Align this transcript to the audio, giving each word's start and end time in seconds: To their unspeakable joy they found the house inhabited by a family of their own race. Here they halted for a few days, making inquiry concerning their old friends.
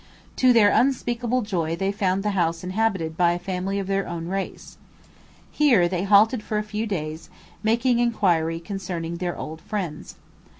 To 0.37 0.51
their 0.51 0.71
unspeakable 0.71 1.43
joy 1.43 1.75
they 1.75 1.91
found 1.91 2.23
the 2.23 2.31
house 2.31 2.63
inhabited 2.63 3.15
by 3.15 3.33
a 3.33 3.37
family 3.37 3.77
of 3.77 3.85
their 3.85 4.07
own 4.07 4.27
race. 4.29 4.79
Here 5.51 5.87
they 5.87 6.05
halted 6.05 6.41
for 6.41 6.57
a 6.57 6.63
few 6.63 6.87
days, 6.87 7.29
making 7.61 7.99
inquiry 7.99 8.59
concerning 8.59 9.17
their 9.17 9.37
old 9.37 9.61
friends. 9.61 10.15